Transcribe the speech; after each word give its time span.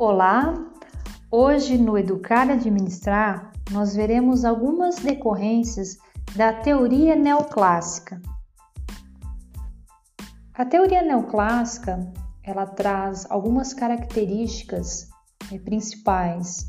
Olá! 0.00 0.54
Hoje 1.28 1.76
no 1.76 1.98
Educar 1.98 2.46
e 2.46 2.52
Administrar 2.52 3.50
nós 3.72 3.96
veremos 3.96 4.44
algumas 4.44 5.00
decorrências 5.00 5.98
da 6.36 6.52
teoria 6.52 7.16
neoclássica. 7.16 8.22
A 10.54 10.64
teoria 10.64 11.02
neoclássica 11.02 11.98
ela 12.44 12.64
traz 12.64 13.26
algumas 13.28 13.74
características 13.74 15.08
eh, 15.52 15.58
principais, 15.58 16.68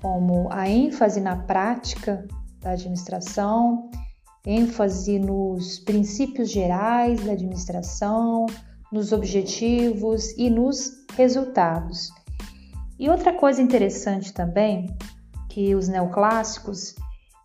como 0.00 0.46
a 0.52 0.68
ênfase 0.68 1.20
na 1.20 1.34
prática 1.34 2.24
da 2.60 2.70
administração, 2.70 3.90
ênfase 4.46 5.18
nos 5.18 5.80
princípios 5.80 6.48
gerais 6.48 7.24
da 7.24 7.32
administração, 7.32 8.46
nos 8.92 9.10
objetivos 9.10 10.30
e 10.38 10.48
nos 10.48 10.92
resultados. 11.16 12.21
E 13.02 13.10
outra 13.10 13.32
coisa 13.32 13.60
interessante 13.60 14.32
também, 14.32 14.96
que 15.48 15.74
os 15.74 15.88
neoclássicos, 15.88 16.94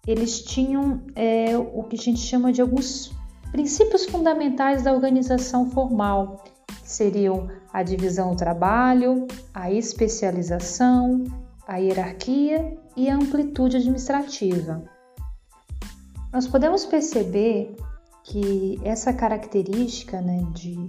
eles 0.06 0.44
tinham 0.44 1.02
é, 1.16 1.58
o 1.58 1.82
que 1.82 1.96
a 1.96 2.00
gente 2.00 2.20
chama 2.20 2.54
de 2.54 2.62
alguns 2.62 3.12
princípios 3.52 4.06
fundamentais 4.06 4.84
da 4.84 4.94
organização 4.94 5.72
formal, 5.72 6.44
que 6.68 6.88
seriam 6.88 7.50
a 7.74 7.82
divisão 7.82 8.36
do 8.36 8.38
trabalho, 8.38 9.26
a 9.52 9.72
especialização, 9.72 11.24
a 11.68 11.78
hierarquia 11.78 12.78
e 12.96 13.10
a 13.10 13.16
amplitude 13.16 13.78
administrativa. 13.78 14.84
Nós 16.32 16.46
podemos 16.46 16.86
perceber 16.86 17.76
que 18.24 18.80
essa 18.84 19.12
característica 19.12 20.22
né, 20.22 20.46
de 20.54 20.88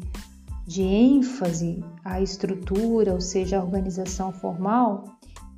de 0.68 0.82
ênfase 0.82 1.83
à 2.05 2.20
estrutura, 2.20 3.14
ou 3.14 3.22
seja, 3.22 3.58
à 3.58 3.64
organização 3.64 4.30
formal, 4.30 5.05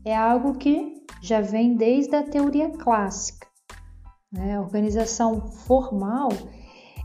é 0.05 0.17
algo 0.17 0.55
que 0.55 1.03
já 1.21 1.41
vem 1.41 1.75
desde 1.75 2.15
a 2.15 2.23
teoria 2.23 2.71
clássica. 2.71 3.49
Né? 4.33 4.57
A 4.57 4.61
organização 4.61 5.49
formal 5.51 6.29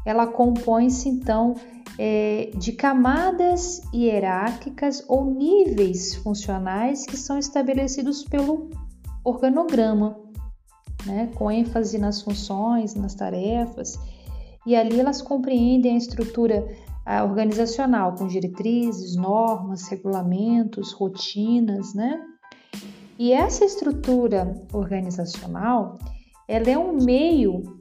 ela 0.05 0.27
compõe-se 0.27 1.09
então 1.09 1.55
é, 1.97 2.51
de 2.55 2.73
camadas 2.73 3.81
hierárquicas 3.91 5.03
ou 5.07 5.25
níveis 5.25 6.13
funcionais 6.13 7.07
que 7.07 7.17
são 7.17 7.39
estabelecidos 7.39 8.23
pelo 8.23 8.69
organograma, 9.23 10.15
né? 11.07 11.31
com 11.33 11.49
ênfase 11.49 11.97
nas 11.97 12.21
funções, 12.21 12.93
nas 12.93 13.15
tarefas, 13.15 13.97
e 14.63 14.75
ali 14.75 14.99
elas 14.99 15.23
compreendem 15.23 15.95
a 15.95 15.97
estrutura 15.97 16.67
organizacional, 17.23 18.15
com 18.15 18.27
diretrizes, 18.27 19.15
normas, 19.15 19.87
regulamentos, 19.87 20.91
rotinas, 20.91 21.93
né? 21.93 22.19
E 23.17 23.31
essa 23.31 23.63
estrutura 23.63 24.61
organizacional, 24.73 25.97
ela 26.47 26.69
é 26.69 26.77
um 26.77 26.93
meio 26.93 27.79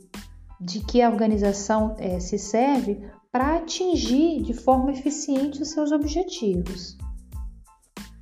de 0.60 0.80
que 0.80 1.02
a 1.02 1.10
organização 1.10 1.96
é, 1.98 2.20
se 2.20 2.38
serve 2.38 3.00
para 3.32 3.56
atingir 3.56 4.42
de 4.42 4.54
forma 4.54 4.92
eficiente 4.92 5.60
os 5.60 5.70
seus 5.70 5.90
objetivos. 5.90 6.96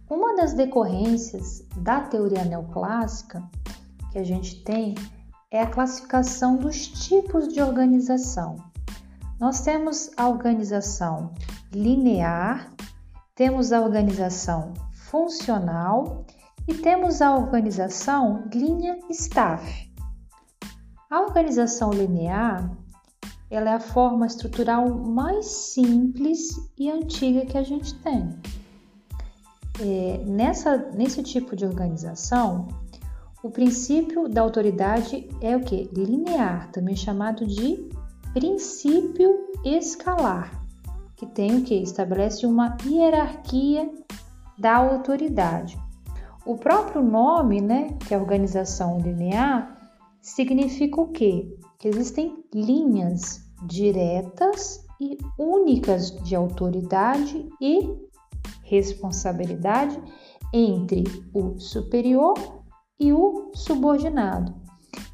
Uma 0.08 0.34
das 0.36 0.54
decorrências 0.54 1.66
da 1.76 2.00
teoria 2.00 2.44
neoclássica 2.44 3.42
que 4.10 4.18
a 4.18 4.24
gente 4.24 4.62
tem 4.64 4.94
é 5.50 5.60
a 5.60 5.66
classificação 5.66 6.56
dos 6.56 6.86
tipos 6.86 7.48
de 7.48 7.60
organização. 7.60 8.71
Nós 9.42 9.60
temos 9.62 10.08
a 10.16 10.28
organização 10.28 11.34
linear, 11.74 12.72
temos 13.34 13.72
a 13.72 13.80
organização 13.80 14.72
funcional 14.92 16.24
e 16.68 16.74
temos 16.74 17.20
a 17.20 17.34
organização 17.34 18.44
linha 18.54 19.00
staff. 19.10 19.92
A 21.10 21.22
organização 21.22 21.90
linear 21.90 22.70
ela 23.50 23.70
é 23.70 23.74
a 23.74 23.80
forma 23.80 24.26
estrutural 24.26 24.88
mais 24.88 25.46
simples 25.46 26.70
e 26.78 26.88
antiga 26.88 27.44
que 27.44 27.58
a 27.58 27.64
gente 27.64 27.96
tem. 27.96 28.38
É, 29.80 30.24
nessa, 30.24 30.76
nesse 30.92 31.20
tipo 31.20 31.56
de 31.56 31.66
organização, 31.66 32.68
o 33.42 33.50
princípio 33.50 34.28
da 34.28 34.40
autoridade 34.40 35.28
é 35.40 35.56
o 35.56 35.60
que? 35.62 35.90
Linear, 35.92 36.70
também 36.70 36.94
chamado 36.94 37.44
de 37.44 37.90
princípio 38.32 39.50
escalar, 39.64 40.62
que 41.16 41.26
tem 41.26 41.58
o 41.58 41.62
que? 41.62 41.74
Estabelece 41.74 42.46
uma 42.46 42.76
hierarquia 42.84 43.90
da 44.58 44.76
autoridade. 44.76 45.78
O 46.44 46.56
próprio 46.56 47.02
nome, 47.02 47.60
né, 47.60 47.96
que 48.06 48.14
é 48.14 48.16
a 48.16 48.20
organização 48.20 48.98
linear, 48.98 49.78
significa 50.20 51.00
o 51.00 51.08
quê? 51.08 51.56
Que 51.78 51.88
existem 51.88 52.44
linhas 52.52 53.40
diretas 53.64 54.84
e 55.00 55.18
únicas 55.38 56.10
de 56.22 56.34
autoridade 56.34 57.48
e 57.60 57.88
responsabilidade 58.62 60.00
entre 60.52 61.04
o 61.34 61.58
superior 61.58 62.34
e 62.98 63.12
o 63.12 63.50
subordinado. 63.54 64.61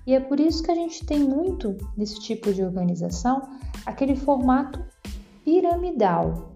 E 0.06 0.14
é 0.14 0.20
por 0.20 0.40
isso 0.40 0.62
que 0.62 0.70
a 0.70 0.74
gente 0.74 1.04
tem 1.04 1.20
muito 1.20 1.76
nesse 1.96 2.18
tipo 2.20 2.52
de 2.52 2.62
organização 2.62 3.42
aquele 3.84 4.16
formato 4.16 4.82
piramidal. 5.44 6.52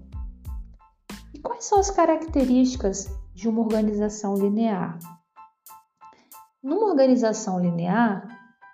E 1.35 1.39
quais 1.39 1.65
são 1.65 1.79
as 1.79 1.91
características 1.91 3.11
de 3.35 3.49
uma 3.49 3.61
organização 3.61 4.35
linear? 4.35 4.99
Numa 6.63 6.87
organização 6.87 7.61
linear, 7.61 8.27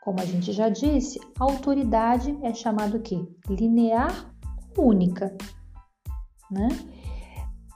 como 0.03 0.21
a 0.21 0.25
gente 0.25 0.53
já 0.53 0.69
disse, 0.69 1.21
a 1.39 1.45
autoridade 1.45 2.39
é 2.43 2.55
chamada 2.55 2.97
o 2.97 3.01
quê? 3.01 3.27
Linear 3.49 4.33
única. 4.77 5.37
Né? 6.51 6.69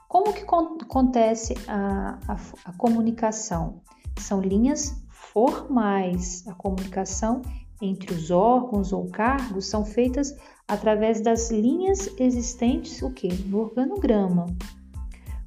Como 0.07 0.31
que 0.33 0.43
acontece 0.43 1.53
a, 1.67 2.19
a, 2.27 2.37
a 2.65 2.73
comunicação? 2.77 3.81
São 4.19 4.39
linhas 4.39 5.02
formais. 5.33 6.47
A 6.47 6.53
comunicação 6.53 7.41
entre 7.81 8.13
os 8.13 8.31
órgãos 8.31 8.93
ou 8.93 9.09
cargos 9.09 9.65
são 9.65 9.83
feitas 9.83 10.33
através 10.67 11.21
das 11.21 11.51
linhas 11.51 12.07
existentes 12.17 13.01
o 13.01 13.11
que? 13.11 13.33
no 13.47 13.59
organograma. 13.59 14.45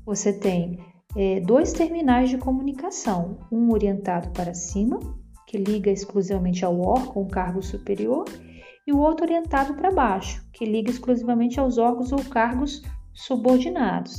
Você 0.05 0.33
tem 0.33 0.79
é, 1.17 1.41
dois 1.41 1.73
terminais 1.73 2.29
de 2.29 2.37
comunicação, 2.37 3.39
um 3.51 3.73
orientado 3.73 4.31
para 4.31 4.53
cima, 4.53 4.99
que 5.47 5.57
liga 5.57 5.91
exclusivamente 5.91 6.65
ao 6.65 6.79
órgão 6.81 7.23
ou 7.23 7.27
cargo 7.27 7.63
superior, 7.63 8.25
e 8.87 8.93
o 8.93 8.99
outro 8.99 9.25
orientado 9.25 9.75
para 9.75 9.91
baixo, 9.91 10.45
que 10.53 10.65
liga 10.65 10.91
exclusivamente 10.91 11.59
aos 11.59 11.79
órgãos 11.79 12.13
ou 12.13 12.23
cargos 12.25 12.83
subordinados. 13.13 14.17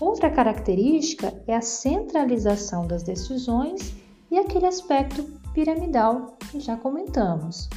Outra 0.00 0.28
característica 0.28 1.32
é 1.46 1.54
a 1.54 1.62
centralização 1.62 2.86
das 2.86 3.02
decisões 3.02 3.94
e 4.30 4.38
aquele 4.38 4.66
aspecto 4.66 5.22
piramidal 5.52 6.36
que 6.50 6.60
já 6.60 6.76
comentamos. 6.76 7.68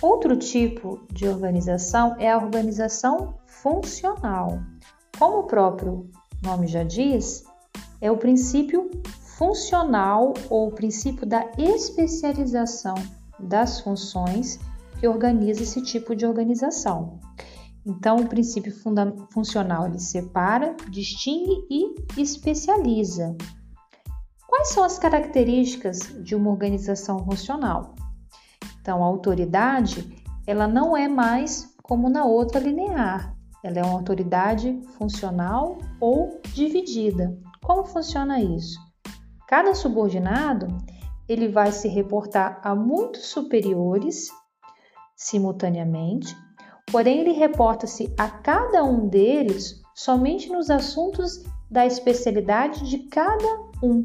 Outro 0.00 0.36
tipo 0.36 1.00
de 1.10 1.26
organização 1.26 2.16
é 2.18 2.30
a 2.30 2.36
organização 2.36 3.34
funcional. 3.46 4.60
Como 5.18 5.38
o 5.38 5.44
próprio 5.44 6.10
nome 6.42 6.66
já 6.66 6.84
diz, 6.84 7.44
é 8.00 8.10
o 8.10 8.18
princípio 8.18 8.90
funcional 9.38 10.34
ou 10.50 10.68
o 10.68 10.72
princípio 10.72 11.26
da 11.26 11.50
especialização 11.58 12.94
das 13.38 13.80
funções 13.80 14.58
que 14.98 15.08
organiza 15.08 15.62
esse 15.62 15.82
tipo 15.82 16.14
de 16.14 16.26
organização. 16.26 17.18
Então, 17.84 18.16
o 18.16 18.28
princípio 18.28 18.72
funcional 19.30 19.86
ele 19.86 20.00
separa, 20.00 20.74
distingue 20.90 21.66
e 21.70 22.20
especializa. 22.20 23.36
Quais 24.66 24.74
são 24.74 24.82
as 24.82 24.98
características 24.98 26.00
de 26.24 26.34
uma 26.34 26.50
organização 26.50 27.24
funcional? 27.24 27.94
Então, 28.80 29.00
a 29.00 29.06
autoridade, 29.06 30.20
ela 30.44 30.66
não 30.66 30.96
é 30.96 31.06
mais 31.06 31.72
como 31.84 32.08
na 32.08 32.24
outra 32.24 32.58
linear. 32.58 33.32
Ela 33.62 33.78
é 33.78 33.84
uma 33.84 33.92
autoridade 33.92 34.82
funcional 34.98 35.78
ou 36.00 36.40
dividida. 36.52 37.38
Como 37.62 37.84
funciona 37.84 38.40
isso? 38.40 38.76
Cada 39.46 39.72
subordinado, 39.72 40.66
ele 41.28 41.46
vai 41.46 41.70
se 41.70 41.86
reportar 41.86 42.60
a 42.64 42.74
muitos 42.74 43.26
superiores 43.26 44.30
simultaneamente, 45.14 46.36
porém 46.90 47.20
ele 47.20 47.32
reporta-se 47.34 48.12
a 48.18 48.28
cada 48.28 48.82
um 48.82 49.06
deles 49.06 49.80
somente 49.94 50.50
nos 50.50 50.70
assuntos 50.70 51.44
da 51.70 51.86
especialidade 51.86 52.90
de 52.90 52.98
cada 53.06 53.60
um. 53.80 54.02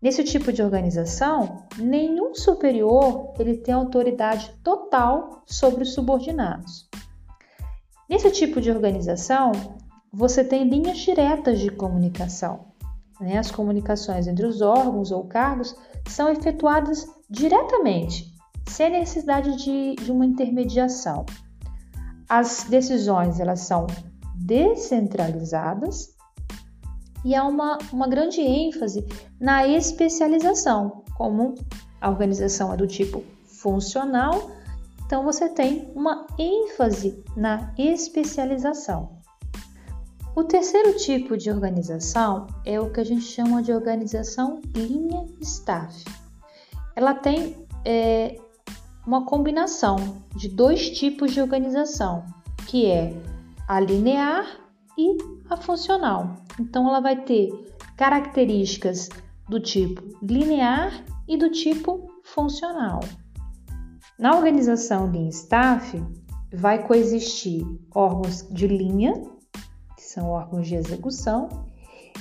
Nesse 0.00 0.22
tipo 0.22 0.52
de 0.52 0.62
organização, 0.62 1.64
nenhum 1.78 2.34
superior 2.34 3.32
ele 3.38 3.56
tem 3.56 3.74
autoridade 3.74 4.52
total 4.62 5.42
sobre 5.46 5.82
os 5.82 5.94
subordinados. 5.94 6.88
Nesse 8.08 8.30
tipo 8.30 8.60
de 8.60 8.70
organização, 8.70 9.52
você 10.12 10.44
tem 10.44 10.68
linhas 10.68 10.98
diretas 10.98 11.58
de 11.58 11.70
comunicação. 11.70 12.66
Né? 13.20 13.38
As 13.38 13.50
comunicações 13.50 14.26
entre 14.26 14.46
os 14.46 14.60
órgãos 14.60 15.10
ou 15.10 15.24
cargos 15.24 15.74
são 16.08 16.30
efetuadas 16.30 17.06
diretamente, 17.28 18.32
sem 18.68 18.90
necessidade 18.90 19.56
de, 19.56 19.96
de 19.96 20.12
uma 20.12 20.26
intermediação. 20.26 21.24
As 22.28 22.64
decisões 22.64 23.40
elas 23.40 23.60
são 23.60 23.86
descentralizadas 24.34 26.15
e 27.26 27.34
há 27.34 27.44
uma, 27.44 27.76
uma 27.92 28.06
grande 28.06 28.40
ênfase 28.40 29.04
na 29.40 29.66
especialização, 29.66 31.02
como 31.16 31.56
a 32.00 32.08
organização 32.08 32.72
é 32.72 32.76
do 32.76 32.86
tipo 32.86 33.24
funcional, 33.44 34.52
então 35.04 35.24
você 35.24 35.48
tem 35.48 35.90
uma 35.96 36.24
ênfase 36.38 37.24
na 37.36 37.74
especialização. 37.76 39.18
O 40.36 40.44
terceiro 40.44 40.96
tipo 40.98 41.36
de 41.36 41.50
organização 41.50 42.46
é 42.64 42.78
o 42.78 42.92
que 42.92 43.00
a 43.00 43.04
gente 43.04 43.24
chama 43.24 43.60
de 43.60 43.72
organização 43.72 44.60
linha 44.76 45.26
staff. 45.40 46.04
Ela 46.94 47.12
tem 47.12 47.56
é, 47.84 48.38
uma 49.04 49.24
combinação 49.24 50.22
de 50.36 50.48
dois 50.48 50.90
tipos 50.90 51.32
de 51.32 51.40
organização, 51.40 52.24
que 52.68 52.86
é 52.86 53.20
a 53.66 53.80
linear 53.80 54.65
e 54.98 55.16
a 55.50 55.56
funcional. 55.56 56.36
Então, 56.58 56.88
ela 56.88 57.00
vai 57.00 57.22
ter 57.22 57.50
características 57.96 59.08
do 59.48 59.60
tipo 59.60 60.02
linear 60.22 61.04
e 61.28 61.36
do 61.36 61.50
tipo 61.50 62.10
funcional. 62.24 63.00
Na 64.18 64.34
organização 64.34 65.10
Lean 65.10 65.28
Staff, 65.28 66.02
vai 66.52 66.86
coexistir 66.86 67.66
órgãos 67.94 68.46
de 68.50 68.66
linha, 68.66 69.12
que 69.96 70.02
são 70.02 70.30
órgãos 70.30 70.66
de 70.66 70.74
execução, 70.74 71.48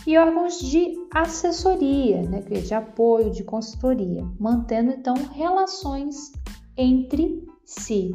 e 0.05 0.17
órgãos 0.17 0.59
de 0.59 0.93
assessoria, 1.13 2.21
né, 2.23 2.41
que 2.41 2.53
é 2.53 2.59
de 2.59 2.73
apoio, 2.73 3.31
de 3.31 3.43
consultoria, 3.43 4.27
mantendo 4.39 4.91
então 4.91 5.15
relações 5.31 6.31
entre 6.77 7.43
si. 7.63 8.11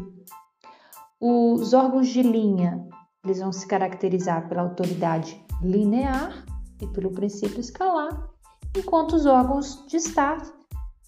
Os 1.19 1.73
órgãos 1.73 2.09
de 2.09 2.23
linha 2.23 2.87
eles 3.25 3.39
vão 3.39 3.53
se 3.53 3.67
caracterizar 3.67 4.49
pela 4.49 4.63
autoridade 4.63 5.41
linear 5.63 6.45
e 6.81 6.87
pelo 6.87 7.11
princípio 7.11 7.61
escalar, 7.61 8.29
enquanto 8.77 9.15
os 9.15 9.27
órgãos 9.27 9.85
de 9.87 9.99
staff 9.99 10.51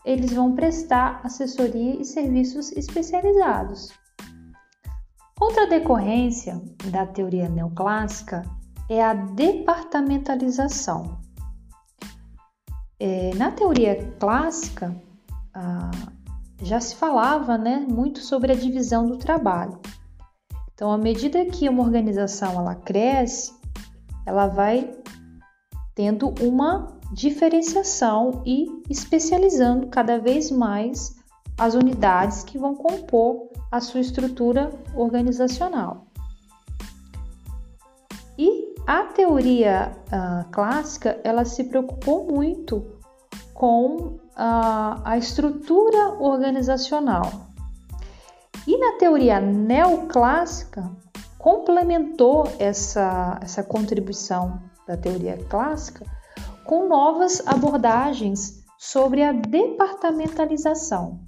eles 0.04 0.32
vão 0.32 0.54
prestar 0.54 1.20
assessoria 1.24 2.00
e 2.00 2.04
serviços 2.04 2.70
especializados. 2.72 3.90
Outra 5.40 5.66
decorrência 5.66 6.60
da 6.90 7.06
teoria 7.06 7.48
neoclássica 7.48 8.42
é 8.88 9.02
a 9.02 9.14
departamentalização. 9.14 11.18
É, 12.98 13.34
na 13.34 13.50
teoria 13.50 14.12
clássica, 14.20 14.94
ah, 15.54 15.90
já 16.62 16.80
se 16.80 16.94
falava 16.94 17.58
né, 17.58 17.84
muito 17.88 18.20
sobre 18.20 18.52
a 18.52 18.56
divisão 18.56 19.06
do 19.06 19.16
trabalho. 19.16 19.80
Então, 20.82 20.90
à 20.90 20.98
medida 20.98 21.46
que 21.46 21.68
uma 21.68 21.84
organização 21.84 22.54
ela 22.54 22.74
cresce, 22.74 23.52
ela 24.26 24.48
vai 24.48 24.92
tendo 25.94 26.34
uma 26.40 26.88
diferenciação 27.12 28.42
e 28.44 28.66
especializando 28.90 29.86
cada 29.86 30.18
vez 30.18 30.50
mais 30.50 31.14
as 31.56 31.74
unidades 31.74 32.42
que 32.42 32.58
vão 32.58 32.74
compor 32.74 33.48
a 33.70 33.80
sua 33.80 34.00
estrutura 34.00 34.70
organizacional. 34.96 36.08
E 38.36 38.74
a 38.84 39.04
teoria 39.04 39.92
uh, 40.08 40.50
clássica 40.50 41.20
ela 41.22 41.44
se 41.44 41.62
preocupou 41.62 42.26
muito 42.26 42.84
com 43.54 43.94
uh, 43.96 45.00
a 45.04 45.16
estrutura 45.16 46.14
organizacional. 46.18 47.51
E 48.66 48.78
na 48.78 48.92
teoria 48.98 49.40
neoclássica 49.40 50.90
complementou 51.38 52.44
essa, 52.58 53.38
essa 53.42 53.62
contribuição 53.62 54.62
da 54.86 54.96
teoria 54.96 55.36
clássica 55.48 56.06
com 56.64 56.88
novas 56.88 57.44
abordagens 57.46 58.62
sobre 58.78 59.22
a 59.22 59.32
departamentalização. 59.32 61.20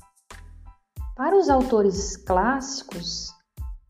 Para 1.17 1.37
os 1.37 1.49
autores 1.49 2.17
clássicos, 2.17 3.33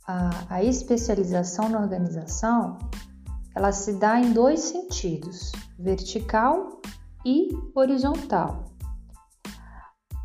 a, 0.07 0.31
a 0.49 0.65
especialização 0.65 1.69
na 1.69 1.81
organização 1.81 2.79
ela 3.55 3.71
se 3.71 3.93
dá 3.95 4.19
em 4.19 4.33
dois 4.33 4.61
sentidos, 4.61 5.53
vertical 5.79 6.81
e 7.25 7.49
horizontal. 7.75 8.74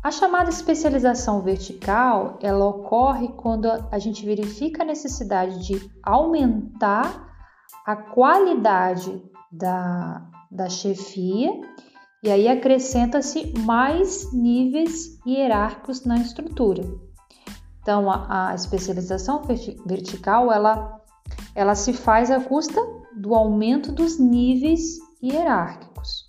A 0.02 0.10
chamada 0.10 0.48
especialização 0.48 1.42
vertical, 1.42 2.38
ela 2.40 2.64
ocorre 2.64 3.28
quando 3.36 3.66
a 3.90 3.98
gente 3.98 4.24
verifica 4.24 4.82
a 4.82 4.86
necessidade 4.86 5.62
de 5.66 5.90
aumentar 6.02 7.28
a 7.84 7.94
qualidade 7.94 9.22
da, 9.52 10.26
da 10.50 10.70
chefia 10.70 11.52
e 12.22 12.30
aí 12.30 12.48
acrescenta-se 12.48 13.52
mais 13.58 14.32
níveis 14.32 15.18
hierárquicos 15.26 16.04
na 16.06 16.16
estrutura. 16.16 16.82
Então, 17.82 18.10
a, 18.10 18.50
a 18.50 18.54
especialização 18.54 19.42
vertical 19.84 20.50
ela, 20.50 20.98
ela 21.54 21.74
se 21.74 21.92
faz 21.92 22.30
à 22.30 22.40
custa 22.40 22.80
do 23.14 23.34
aumento 23.34 23.92
dos 23.92 24.18
níveis 24.18 24.98
hierárquicos. 25.22 26.26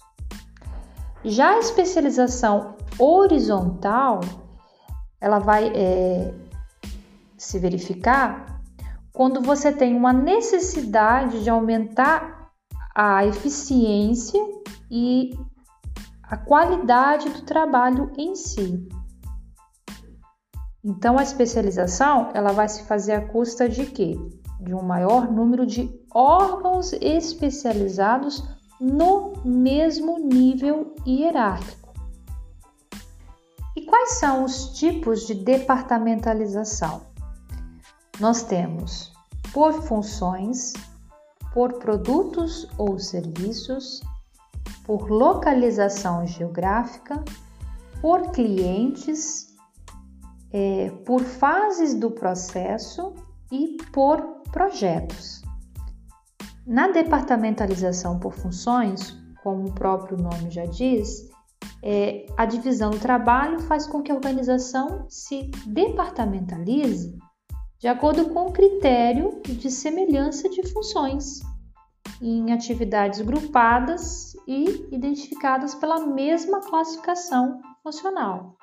Já 1.24 1.52
a 1.52 1.60
especialização 1.60 2.76
horizontal, 3.00 4.22
ela 5.20 5.40
vai 5.40 5.72
é, 5.76 6.34
se 7.38 7.60
verificar 7.60 8.62
quando 9.14 9.42
você 9.42 9.72
tem 9.72 9.96
uma 9.96 10.14
necessidade 10.14 11.44
de 11.44 11.50
aumentar 11.50 12.52
a 12.96 13.26
eficiência 13.26 14.42
e 14.90 15.32
a 16.24 16.38
qualidade 16.38 17.30
do 17.30 17.42
trabalho 17.42 18.12
em 18.18 18.36
si. 18.36 18.88
Então 20.84 21.20
a 21.20 21.24
especialização, 21.24 22.30
ela 22.34 22.52
vai 22.52 22.68
se 22.68 22.84
fazer 22.84 23.14
à 23.14 23.28
custa 23.28 23.70
de 23.70 23.86
quê? 23.86 24.18
De 24.60 24.74
um 24.74 24.82
maior 24.82 25.32
número 25.32 25.66
de 25.66 25.90
órgãos 26.14 26.94
especializados 26.94 28.44
no 28.80 29.34
mesmo 29.46 30.18
nível 30.18 30.96
hierárquico. 31.06 31.81
E 33.76 33.86
quais 33.86 34.14
são 34.20 34.44
os 34.44 34.78
tipos 34.78 35.26
de 35.26 35.34
departamentalização? 35.34 37.02
Nós 38.20 38.44
temos 38.44 39.14
por 39.54 39.74
funções, 39.84 40.74
por 41.54 41.74
produtos 41.80 42.68
ou 42.78 43.00
serviços, 43.00 44.02
por 44.86 45.10
localização 45.10 46.26
geográfica, 46.28 47.24
por 48.02 48.32
clientes, 48.32 49.56
é, 50.52 50.92
por 51.06 51.22
fases 51.22 51.94
do 51.94 52.12
processo 52.12 53.14
e 53.52 53.78
por 53.94 54.22
projetos. 54.52 55.42
Na 56.68 56.90
departamentalização 56.90 58.20
por 58.20 58.34
funções, 58.34 59.18
como 59.42 59.70
o 59.70 59.72
próprio 59.72 60.18
nome 60.18 60.52
já 60.52 60.66
diz, 60.66 61.31
é, 61.84 62.26
a 62.38 62.46
divisão 62.46 62.92
do 62.92 63.00
trabalho 63.00 63.60
faz 63.62 63.88
com 63.88 64.02
que 64.02 64.12
a 64.12 64.16
organização 64.16 65.06
se 65.10 65.50
departamentalize 65.66 67.18
de 67.80 67.88
acordo 67.88 68.30
com 68.30 68.48
o 68.48 68.52
critério 68.52 69.42
de 69.44 69.72
semelhança 69.72 70.48
de 70.48 70.68
funções 70.72 71.42
em 72.22 72.54
atividades 72.54 73.22
grupadas 73.22 74.36
e 74.48 74.88
identificadas 74.92 75.74
pela 75.74 76.06
mesma 76.06 76.62
classificação 76.62 77.60
funcional. 77.82 78.56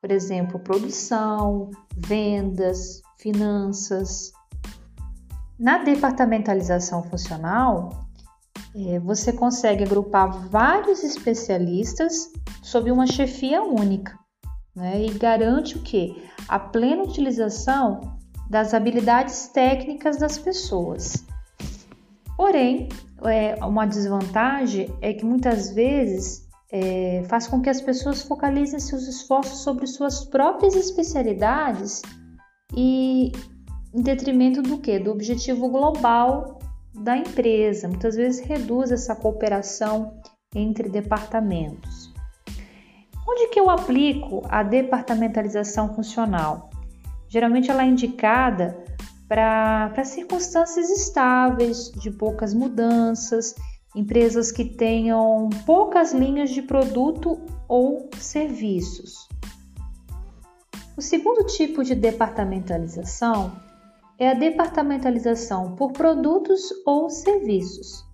Por 0.00 0.10
exemplo, 0.10 0.58
produção, 0.58 1.70
vendas, 1.96 3.00
finanças. 3.18 4.32
Na 5.58 5.78
departamentalização 5.78 7.04
funcional, 7.04 8.05
é, 8.76 8.98
você 8.98 9.32
consegue 9.32 9.84
agrupar 9.84 10.48
vários 10.48 11.02
especialistas 11.02 12.30
sob 12.62 12.90
uma 12.90 13.06
chefia 13.06 13.62
única 13.62 14.18
né, 14.74 15.02
e 15.02 15.10
garante 15.12 15.78
o 15.78 15.82
que? 15.82 16.22
A 16.46 16.58
plena 16.58 17.02
utilização 17.02 18.18
das 18.50 18.74
habilidades 18.74 19.48
técnicas 19.48 20.18
das 20.18 20.38
pessoas. 20.38 21.24
Porém, 22.36 22.88
é, 23.24 23.54
uma 23.64 23.86
desvantagem 23.86 24.94
é 25.00 25.14
que 25.14 25.24
muitas 25.24 25.70
vezes 25.70 26.46
é, 26.70 27.24
faz 27.28 27.46
com 27.46 27.62
que 27.62 27.70
as 27.70 27.80
pessoas 27.80 28.22
focalizem 28.22 28.78
seus 28.78 29.08
esforços 29.08 29.60
sobre 29.60 29.86
suas 29.86 30.24
próprias 30.26 30.76
especialidades 30.76 32.02
e 32.76 33.32
em 33.94 34.02
detrimento 34.02 34.60
do 34.60 34.76
que? 34.76 34.98
Do 34.98 35.10
objetivo 35.10 35.68
global 35.70 36.55
da 36.96 37.16
empresa, 37.16 37.88
muitas 37.88 38.16
vezes 38.16 38.44
reduz 38.44 38.90
essa 38.90 39.14
cooperação 39.14 40.20
entre 40.54 40.88
departamentos. 40.88 42.12
Onde 43.28 43.48
que 43.48 43.60
eu 43.60 43.68
aplico 43.68 44.42
a 44.48 44.62
departamentalização 44.62 45.94
funcional? 45.94 46.70
Geralmente 47.28 47.70
ela 47.70 47.82
é 47.82 47.86
indicada 47.86 48.82
para 49.28 50.04
circunstâncias 50.04 50.88
estáveis, 50.88 51.90
de 51.90 52.10
poucas 52.10 52.54
mudanças, 52.54 53.54
empresas 53.94 54.52
que 54.52 54.64
tenham 54.64 55.50
poucas 55.66 56.12
linhas 56.12 56.50
de 56.50 56.62
produto 56.62 57.40
ou 57.68 58.08
serviços. 58.18 59.28
O 60.96 61.02
segundo 61.02 61.44
tipo 61.44 61.82
de 61.84 61.94
departamentalização 61.94 63.52
é 64.18 64.30
a 64.30 64.34
departamentalização 64.34 65.74
por 65.76 65.92
produtos 65.92 66.62
ou 66.86 67.10
serviços. 67.10 68.04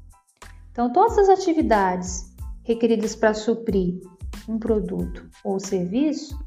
Então, 0.71 0.93
todas 0.93 1.19
as 1.19 1.29
atividades 1.29 2.33
requeridas 2.65 3.15
para 3.15 3.35
suprir 3.35 4.01
um 4.49 4.59
produto 4.59 5.29
ou 5.45 5.61
serviço, 5.61 6.39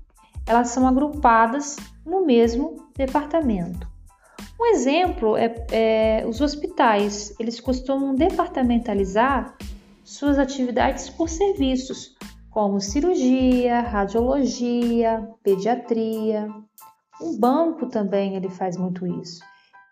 elas 0.45 0.69
são 0.69 0.87
agrupadas 0.87 1.75
no 2.05 2.25
mesmo 2.25 2.75
departamento. 2.95 3.87
Um 4.59 4.65
exemplo 4.67 5.35
é, 5.35 5.53
é 5.71 6.25
os 6.27 6.41
hospitais. 6.41 7.33
Eles 7.39 7.59
costumam 7.59 8.15
departamentalizar 8.15 9.55
suas 10.03 10.39
atividades 10.39 11.09
por 11.09 11.29
serviços, 11.29 12.15
como 12.49 12.79
cirurgia, 12.79 13.81
radiologia, 13.81 15.27
pediatria. 15.43 16.47
Um 17.21 17.39
banco 17.39 17.87
também 17.87 18.35
ele 18.35 18.49
faz 18.49 18.77
muito 18.77 19.05
isso. 19.07 19.43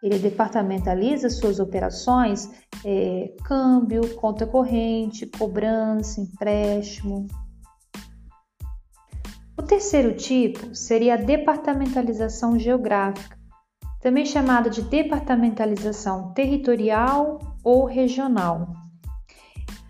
Ele 0.02 0.20
departamentaliza 0.20 1.30
suas 1.30 1.60
operações, 1.60 2.50
é, 2.84 3.34
câmbio, 3.46 4.16
conta 4.16 4.46
corrente, 4.46 5.26
cobrança, 5.26 6.20
empréstimo. 6.20 7.28
O 9.58 9.64
terceiro 9.64 10.14
tipo 10.14 10.76
seria 10.76 11.14
a 11.14 11.18
departamentalização 11.18 12.60
geográfica, 12.60 13.38
também 14.02 14.26
chamada 14.26 14.70
de 14.70 14.82
departamentalização 14.82 16.34
territorial 16.34 17.40
ou 17.64 17.86
regional. 17.86 18.83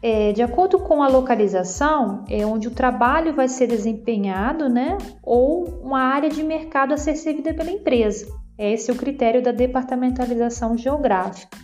É, 0.06 0.34
de 0.34 0.42
acordo 0.44 0.80
com 0.80 1.02
a 1.02 1.08
localização, 1.08 2.26
é 2.30 2.46
onde 2.46 2.68
o 2.68 2.72
trabalho 2.72 3.34
vai 3.34 3.48
ser 3.48 3.68
desempenhado, 3.68 4.68
né? 4.68 4.98
Ou 5.24 5.64
uma 5.82 6.02
área 6.02 6.30
de 6.30 6.44
mercado 6.44 6.94
a 6.94 6.98
ser 6.98 7.16
servida 7.16 7.54
pela 7.54 7.72
empresa. 7.72 8.28
Esse 8.58 8.92
é 8.92 8.94
o 8.94 8.98
critério 8.98 9.42
da 9.42 9.54
departamentalização 9.54 10.78
geográfica. 10.78 11.58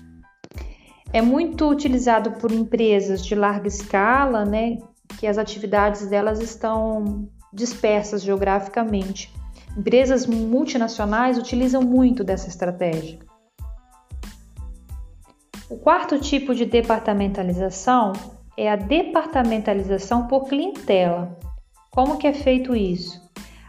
É 1.12 1.22
muito 1.22 1.69
utilizado 1.69 2.31
por 2.31 2.50
empresas 2.50 3.25
de 3.25 3.36
larga 3.36 3.67
escala, 3.67 4.46
né? 4.46 4.77
Que 5.19 5.27
as 5.27 5.38
atividades 5.38 6.08
delas 6.08 6.39
estão 6.39 7.27
dispersas 7.51 8.24
geograficamente. 8.24 9.34
Empresas 9.77 10.25
multinacionais 10.25 11.38
utilizam 11.38 11.81
muito 11.81 12.24
dessa 12.24 12.48
estratégia. 12.48 13.19
O 15.70 15.78
quarto 15.78 16.18
tipo 16.18 16.56
de 16.56 16.66
departamentalização 16.66 18.14
é 18.58 18.72
a 18.72 18.76
departamentalização 18.76 20.26
por 20.26 20.46
clientela. 20.46 21.38
Como 21.92 22.18
que 22.18 22.26
é 22.26 22.34
feito 22.34 22.76
isso? 22.76 23.22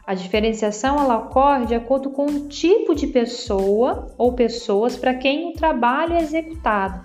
A 0.06 0.14
diferenciação 0.14 0.98
ela 0.98 1.18
ocorre 1.18 1.66
de 1.66 1.74
acordo 1.74 2.08
com 2.08 2.24
o 2.24 2.48
tipo 2.48 2.94
de 2.94 3.06
pessoa 3.06 4.14
ou 4.16 4.32
pessoas 4.32 4.96
para 4.96 5.12
quem 5.12 5.50
o 5.50 5.52
trabalho 5.52 6.14
é 6.14 6.22
executado. 6.22 7.04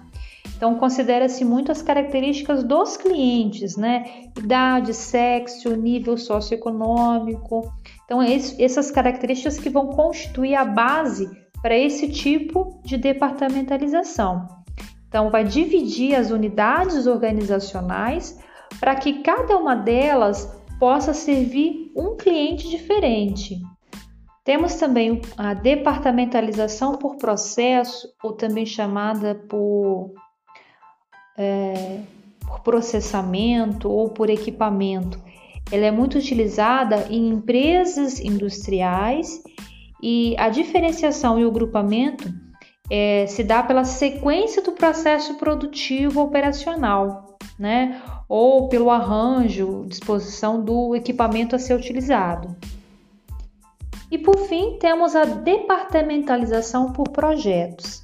Então, 0.56 0.76
considera-se 0.76 1.44
muito 1.44 1.74
as 1.74 1.82
características 1.82 2.64
dos 2.64 2.96
clientes, 2.96 3.76
né? 3.76 4.06
Idade, 4.38 4.94
sexo, 4.94 5.76
nível 5.76 6.18
socioeconômico. 6.18 7.70
Então, 8.06 8.22
essas 8.22 8.90
características 8.92 9.60
que 9.60 9.70
vão 9.70 9.88
constituir 9.88 10.56
a 10.56 10.64
base 10.64 11.30
para 11.62 11.78
esse 11.78 12.08
tipo 12.08 12.80
de 12.86 12.96
departamentalização. 12.96 14.64
Então, 15.16 15.30
vai 15.30 15.46
dividir 15.46 16.14
as 16.14 16.30
unidades 16.30 17.08
organizacionais 17.08 18.38
para 18.82 18.94
que 18.96 19.24
cada 19.24 19.58
uma 19.58 19.74
delas 19.74 20.62
possa 20.78 21.14
servir 21.14 21.90
um 21.96 22.18
cliente 22.18 22.70
diferente. 22.70 23.62
Temos 24.44 24.76
também 24.76 25.22
a 25.38 25.54
departamentalização 25.54 26.98
por 26.98 27.16
processo, 27.16 28.10
ou 28.22 28.34
também 28.34 28.66
chamada 28.66 29.36
por, 29.36 30.12
é, 31.38 32.02
por 32.46 32.60
processamento 32.60 33.90
ou 33.90 34.10
por 34.10 34.30
equipamento. 34.30 35.18
Ela 35.72 35.86
é 35.86 35.92
muito 35.92 36.18
utilizada 36.18 37.08
em 37.10 37.30
empresas 37.30 38.20
industriais 38.20 39.42
e 40.04 40.36
a 40.38 40.50
diferenciação 40.50 41.40
e 41.40 41.46
o 41.46 41.52
grupamento 41.52 42.28
é, 42.90 43.26
se 43.28 43.44
dá 43.44 43.64
pela 43.64 43.84
sequência 43.84 44.62
do 44.62 44.72
processo 44.72 45.36
produtivo 45.36 46.22
operacional, 46.22 47.38
né? 47.58 48.02
Ou 48.28 48.70
pelo 48.70 48.90
arranjo, 48.90 49.86
disposição 49.88 50.64
do 50.64 50.96
equipamento 50.96 51.56
a 51.56 51.60
ser 51.60 51.76
utilizado. 51.76 52.56
E 54.12 54.18
por 54.18 54.38
fim, 54.48 54.78
temos 54.80 55.16
a 55.16 55.26
departamentalização 55.26 56.92
por 56.92 57.10
projetos. 57.10 58.04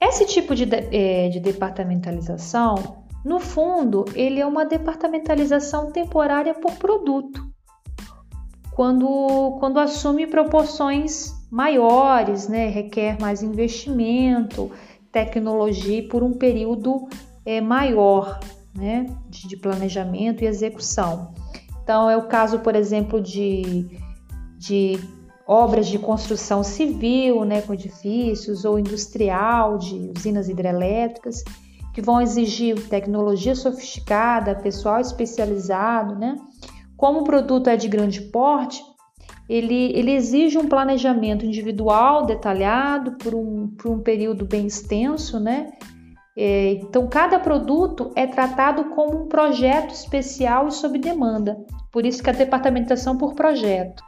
Esse 0.00 0.26
tipo 0.26 0.54
de, 0.54 0.66
é, 0.72 1.28
de 1.28 1.40
departamentalização, 1.40 3.04
no 3.24 3.40
fundo, 3.40 4.04
ele 4.14 4.40
é 4.40 4.46
uma 4.46 4.64
departamentalização 4.64 5.90
temporária 5.90 6.54
por 6.54 6.72
produto, 6.72 7.42
quando, 8.76 9.56
quando 9.58 9.80
assume 9.80 10.26
proporções 10.26 11.34
maiores, 11.50 12.46
né, 12.46 12.68
requer 12.68 13.18
mais 13.18 13.42
investimento, 13.42 14.70
tecnologia 15.10 16.06
por 16.10 16.22
um 16.22 16.34
período 16.34 17.08
é, 17.42 17.58
maior 17.58 18.38
né, 18.74 19.06
de, 19.30 19.48
de 19.48 19.56
planejamento 19.56 20.44
e 20.44 20.46
execução. 20.46 21.32
Então, 21.82 22.10
é 22.10 22.18
o 22.18 22.28
caso, 22.28 22.58
por 22.58 22.76
exemplo, 22.76 23.18
de, 23.18 23.98
de 24.58 25.00
obras 25.46 25.86
de 25.86 25.98
construção 25.98 26.62
civil, 26.62 27.46
né, 27.46 27.62
com 27.62 27.72
edifícios, 27.72 28.66
ou 28.66 28.78
industrial, 28.78 29.78
de 29.78 30.12
usinas 30.14 30.50
hidrelétricas, 30.50 31.42
que 31.94 32.02
vão 32.02 32.20
exigir 32.20 32.78
tecnologia 32.88 33.54
sofisticada, 33.54 34.54
pessoal 34.54 35.00
especializado, 35.00 36.14
né? 36.14 36.36
Como 36.96 37.20
o 37.20 37.24
produto 37.24 37.68
é 37.68 37.76
de 37.76 37.88
grande 37.88 38.20
porte, 38.20 38.82
ele, 39.48 39.92
ele 39.96 40.12
exige 40.12 40.58
um 40.58 40.68
planejamento 40.68 41.44
individual, 41.44 42.26
detalhado, 42.26 43.12
por 43.12 43.34
um, 43.34 43.68
por 43.68 43.92
um 43.92 44.00
período 44.00 44.44
bem 44.44 44.66
extenso, 44.66 45.38
né? 45.38 45.72
É, 46.36 46.72
então, 46.72 47.08
cada 47.08 47.38
produto 47.38 48.12
é 48.14 48.26
tratado 48.26 48.86
como 48.86 49.22
um 49.22 49.28
projeto 49.28 49.94
especial 49.94 50.68
e 50.68 50.72
sob 50.72 50.98
demanda. 50.98 51.56
Por 51.90 52.04
isso 52.04 52.22
que 52.22 52.28
a 52.28 52.32
departamentação 52.32 53.16
por 53.16 53.34
projeto. 53.34 54.02